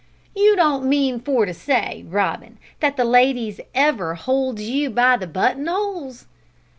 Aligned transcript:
"You 0.35 0.55
don't 0.55 0.85
mean 0.89 1.19
for 1.19 1.45
to 1.45 1.53
say, 1.53 2.03
Robin, 2.07 2.57
that 2.79 2.97
the 2.97 3.05
ladies 3.05 3.61
ever 3.75 4.15
holds 4.15 4.63
you 4.63 4.89
by 4.89 5.15
the 5.15 5.27
button 5.27 5.69
'oles?" 5.69 6.25